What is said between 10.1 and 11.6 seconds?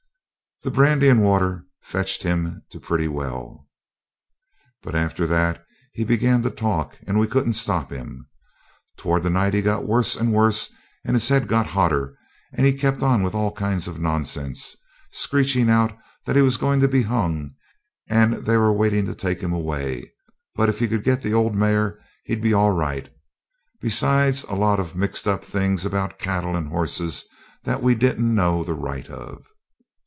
and worse and his head